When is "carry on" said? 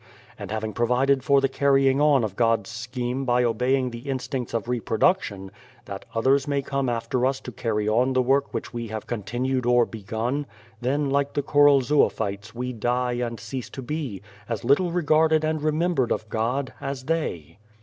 7.51-8.13